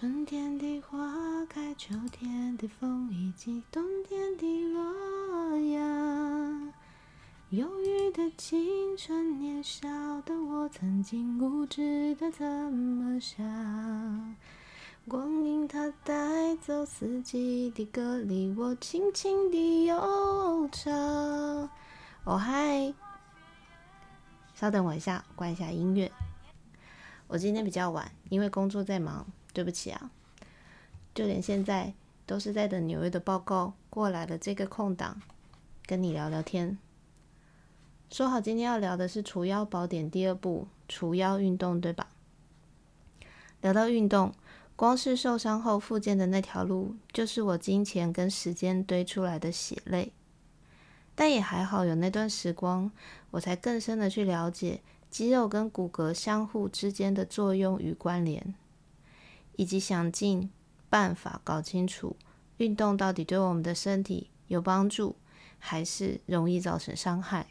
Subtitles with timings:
[0.00, 0.96] 春天的花
[1.46, 6.72] 开，秋天的风，以及冬天的落阳。
[7.50, 9.88] 忧郁的青春，年少
[10.22, 14.36] 的我，曾经无知的这么想。
[15.08, 20.94] 光阴它带走四季的歌里，我轻轻的悠唱。
[22.22, 22.94] 哦嗨，
[24.54, 26.12] 稍等我一下，关一下音乐。
[27.26, 29.26] 我今天比较晚，因为工作在忙，
[29.58, 30.12] 对不起啊。
[31.12, 31.92] 就连现在
[32.26, 35.20] 都是在等纽约的报告过来了，这个空档
[35.84, 36.78] 跟你聊聊天。
[38.08, 42.06] 说好今天要聊的是《除妖宝典》第二部《除妖运动》，对吧？
[43.60, 44.32] 聊到运动。
[44.76, 50.12] 光是受伤后复健的那条路，就是我金钱跟时间堆出来的血泪。
[51.16, 52.92] 但也还好，有那段时光，
[53.32, 58.54] 我才更深的去了解肌肉跟骨骼相互之间的作用与关联，
[59.58, 60.48] 以及想尽
[60.88, 62.16] 办法搞清楚
[62.58, 65.16] 运动到底对我们的身体有帮助，
[65.58, 67.48] 还是容易造成伤害。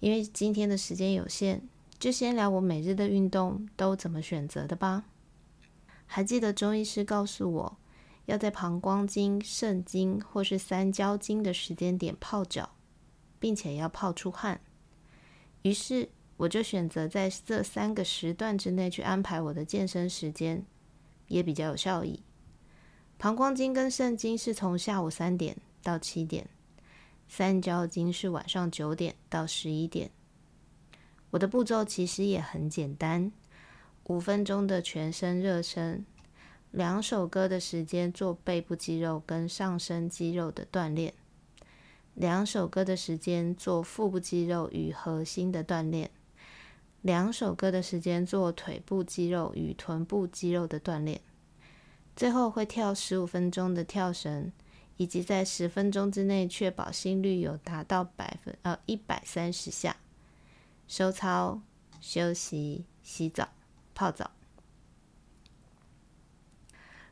[0.00, 1.68] 因为今天的时间有限，
[2.00, 5.04] 就先聊我每日的运动都怎么选择的吧。
[6.06, 7.78] 还记得中医师告诉我，
[8.26, 12.70] 要在膀胱经、肾经或是三焦经的时间点泡脚，
[13.38, 14.60] 并且要泡出汗。
[15.62, 20.64] 于是我就选择在这三个时段之内去安排我的健身时间，
[21.26, 22.22] 也比较有效益。
[23.18, 26.48] 膀胱经跟肾经是从下午三点到七点，
[27.28, 30.10] 三焦经是晚上九点到十一点。
[31.30, 33.30] 我的步骤其实也很简单。
[34.04, 36.06] 五分钟的全身热身，
[36.70, 41.12] 两首歌的时间做背部肌肉跟上身肌肉的锻炼，
[42.14, 46.10] 两首歌的时间做腹部肌肉与核心的锻炼，
[47.02, 51.20] 两首歌的时间做腿部肌肉与臀部肌肉的锻炼，
[52.16, 54.52] 最后会跳十五分钟的跳绳，
[54.96, 59.96] 以及在十分钟之内确保心率有达到百分呃一百三十下，
[60.86, 61.60] 收操
[62.00, 63.48] 休息洗澡。
[63.94, 64.30] 泡澡，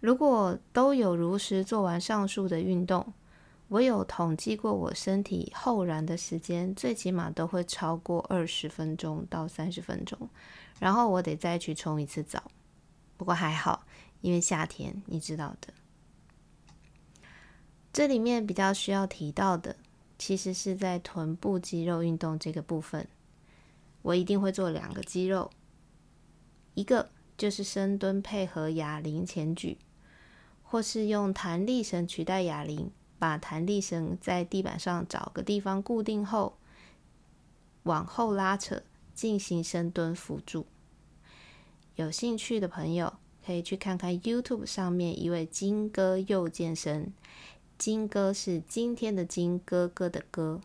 [0.00, 3.12] 如果都有如实做完上述的运动，
[3.72, 10.28] 我有统计过，我身体后燃的时间最起码都会超过二十分钟到三十分钟，
[10.78, 12.50] 然后我得再去冲一次澡。
[13.16, 13.86] 不过还好，
[14.20, 15.72] 因为夏天，你知道的。
[17.94, 19.76] 这里面比较需要提到的，
[20.18, 23.08] 其实是在臀部肌肉运动这个部分，
[24.02, 25.50] 我一定会做两个肌肉。
[26.74, 29.78] 一个就是深蹲配合哑铃前举，
[30.62, 32.90] 或是用弹力绳取代哑铃，
[33.22, 36.58] 把弹力绳在地板上找个地方固定后，
[37.84, 38.82] 往后拉扯
[39.14, 40.66] 进行深蹲辅助。
[41.94, 43.14] 有兴趣的朋友
[43.46, 47.12] 可以去看看 YouTube 上面一位金哥又健身，
[47.78, 50.60] 金哥是今天的金哥哥的哥。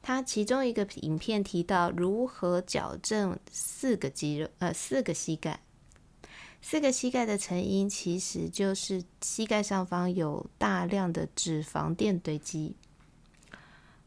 [0.00, 5.58] 他其中一个影片提到如何矫正四个肌肉，呃，四个膝盖。
[6.66, 12.74] 四个膝盖的成因其实就是膝盖上方有大量的脂肪垫堆积。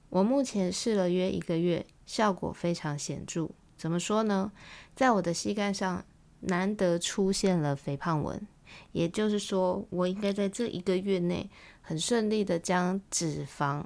[0.09, 3.51] 我目前试了约一个月，效果非常显著。
[3.77, 4.51] 怎么说呢？
[4.95, 6.03] 在我的膝盖上
[6.39, 8.47] 难得出现了肥胖纹，
[8.91, 11.51] 也就是说，我应该在这一个月内
[11.81, 13.85] 很顺利的将脂肪。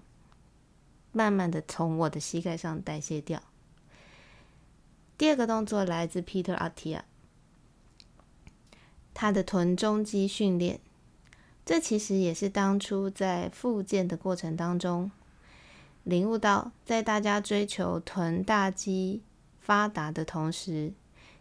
[1.11, 3.43] 慢慢的从我的膝盖上代谢掉。
[5.17, 7.01] 第二个动作来自 Peter Atia，
[9.13, 10.79] 他的臀中肌训练，
[11.65, 15.11] 这其实也是当初在复健的过程当中
[16.03, 19.21] 领悟到，在大家追求臀大肌
[19.59, 20.93] 发达的同时，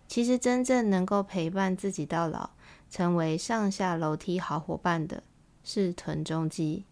[0.06, 2.50] 其实真正能够陪伴自己到老，
[2.90, 5.22] 成为上下楼梯好伙伴的
[5.64, 6.84] 是臀中肌。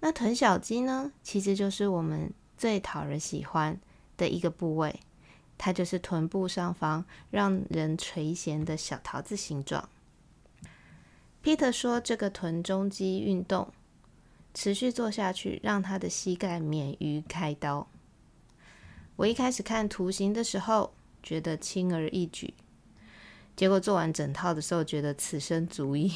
[0.00, 3.80] 那臀小肌呢，其实就是我们最讨人喜欢
[4.16, 5.00] 的一个部位，
[5.56, 9.88] 它就是臀部上方让人垂涎的小桃子形状。
[11.44, 13.68] Peter 说，这个臀中肌运动
[14.54, 17.86] 持续做下去，让他的膝盖免于开刀。
[19.16, 22.54] 我一开始看图形的时候，觉得轻而易举，
[23.54, 26.10] 结果做完整套的时候，觉得此生足矣，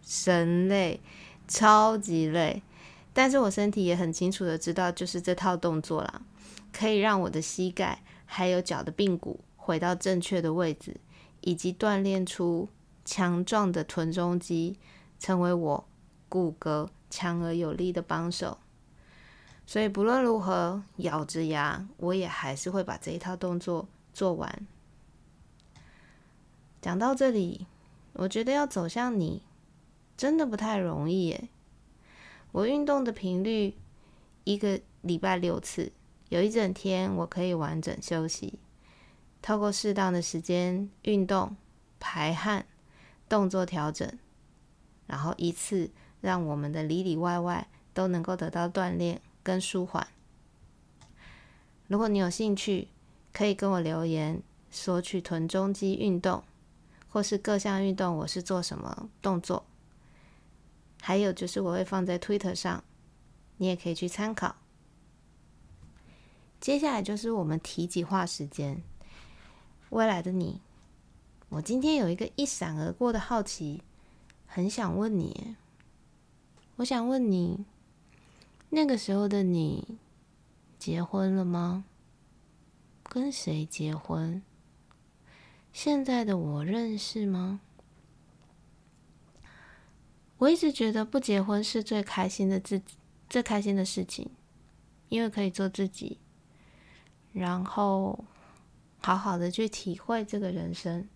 [0.00, 1.00] 神累，
[1.48, 2.62] 超级累。
[3.12, 6.22] 但是我身体也很清楚的知道，就是这套动作啦，
[6.72, 10.96] 可以让我的膝盖还有脚的髌骨回到正确的位置，
[11.40, 12.68] 以及锻炼出
[13.08, 14.78] 强壮的臀中肌，
[15.18, 15.88] 成为我
[16.28, 18.58] 骨骼强而有力的帮手。
[19.64, 24.66] 所以不论如何，咬着牙，我也还是会把这一套动作做完。
[26.82, 27.66] 讲到这里，
[28.12, 29.42] 我觉得要走向你，
[30.14, 31.48] 真的不太容易耶。
[32.52, 33.74] 我运动的频率
[34.44, 35.92] 一个礼拜六次，
[36.28, 38.58] 有一整天我可以完整休息，
[39.40, 41.56] 透过适当的时间运动、
[41.98, 42.66] 排汗、
[43.28, 44.18] 动作调整，
[45.06, 45.90] 然后一次
[46.20, 50.08] 让我们的里里外外都能够得到锻炼跟舒缓。
[51.86, 52.88] 如果你有兴趣，
[53.32, 56.42] 可以跟我留言索取臀中肌运动。
[57.10, 59.64] 或是各项运动，我是做什么动作？
[61.00, 62.84] 还有就是我会放在 Twitter 上，
[63.56, 64.56] 你也可以去参考。
[66.60, 68.82] 接下来就是我们提及化时间。
[69.88, 70.60] 未来的你，
[71.50, 73.82] 我今天有一个一闪而过的好奇，
[74.46, 75.56] 很想问你。
[76.76, 77.64] 我想问你，
[78.68, 79.98] 那个时候的你
[80.78, 81.84] 结婚了吗？
[83.02, 84.42] 跟谁结婚？
[85.72, 87.60] 现在的我认识吗？
[90.36, 92.94] 我一直觉得不结婚是最开心的自己，
[93.28, 94.30] 最开心的事情，
[95.08, 96.18] 因为可以做自己，
[97.32, 98.24] 然后
[98.98, 101.08] 好好的去体会这个人生。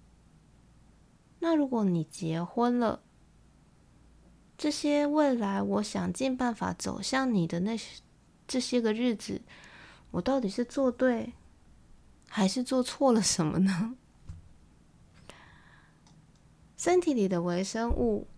[1.45, 3.03] 那如果你结婚了，
[4.57, 8.01] 这些未来我想尽办法走向你的那些
[8.47, 9.43] 这些个日子，
[10.13, 11.33] 我到底是做对，
[12.29, 13.97] 还是做错了什么呢？
[16.79, 18.29] 身体里的微生物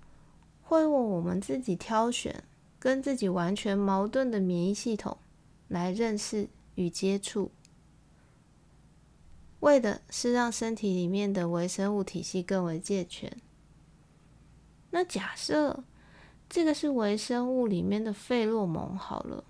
[0.63, 2.43] 会为我们自己挑选、
[2.79, 5.19] 跟自己完全矛盾的免疫系统
[5.69, 7.51] 来认识与接触，
[9.65, 13.35] 为的是让身体里面的微生物体系更为健全。
[14.91, 15.83] 那假设
[16.51, 19.43] 这个是微生物里面的费洛蒙好了，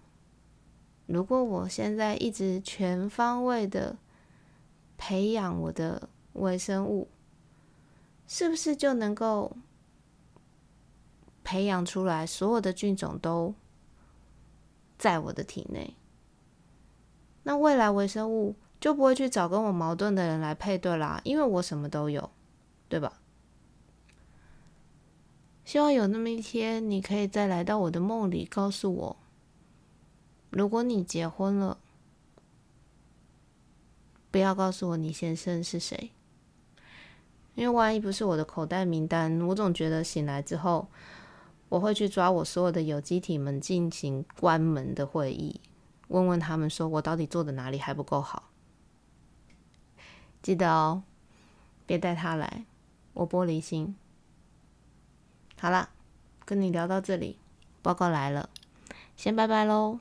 [1.06, 3.99] 如果我现在一直全方位的
[4.96, 7.08] 培养我的微生物。
[8.26, 9.55] 是不是就能够
[11.44, 13.55] 培养出来所有的菌种都
[14.96, 15.94] 在我的体内？
[17.43, 22.28] 那未来微生物就不会去找跟我矛盾的人来配对啦，因为我什么都有，
[22.86, 23.14] 对吧？
[25.64, 29.16] 希望有那么一天，你可以再来到我的梦里，告诉我，
[30.50, 31.78] 如果你结婚了，
[34.31, 36.10] 不要告诉我你先生是谁。
[37.54, 40.88] 因为万一不是我的口袋名单，我总觉得醒来之后，
[41.70, 45.58] 我会去抓我所有的有机体们进行关门的会议，
[46.08, 48.50] 问问他们说我到底做的哪里还不够好。
[50.44, 51.02] 记得哦，
[51.87, 52.67] 别带他来，
[53.14, 53.96] 我玻璃心。
[55.58, 55.88] 好了，
[56.44, 57.38] 跟你聊到这里，
[57.81, 58.50] 报告来了，
[59.17, 60.00] 先拜拜喽。